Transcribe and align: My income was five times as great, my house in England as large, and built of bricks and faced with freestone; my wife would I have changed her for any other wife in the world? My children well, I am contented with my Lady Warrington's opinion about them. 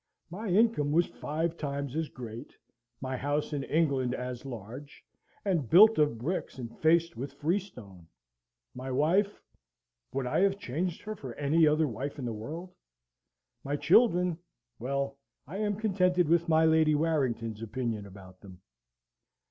My 0.31 0.47
income 0.47 0.91
was 0.91 1.05
five 1.05 1.57
times 1.57 1.95
as 1.95 2.09
great, 2.09 2.57
my 3.01 3.15
house 3.15 3.53
in 3.53 3.61
England 3.65 4.15
as 4.15 4.47
large, 4.47 5.05
and 5.45 5.69
built 5.69 5.99
of 5.99 6.17
bricks 6.17 6.57
and 6.57 6.75
faced 6.79 7.15
with 7.15 7.33
freestone; 7.35 8.07
my 8.73 8.89
wife 8.89 9.39
would 10.11 10.25
I 10.25 10.39
have 10.39 10.57
changed 10.57 11.03
her 11.03 11.15
for 11.15 11.35
any 11.35 11.67
other 11.67 11.87
wife 11.87 12.17
in 12.17 12.25
the 12.25 12.33
world? 12.33 12.73
My 13.63 13.75
children 13.75 14.39
well, 14.79 15.19
I 15.45 15.57
am 15.57 15.75
contented 15.75 16.27
with 16.27 16.49
my 16.49 16.65
Lady 16.65 16.95
Warrington's 16.95 17.61
opinion 17.61 18.07
about 18.07 18.41
them. 18.41 18.59